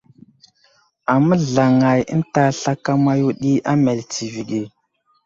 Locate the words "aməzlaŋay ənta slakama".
1.13-3.11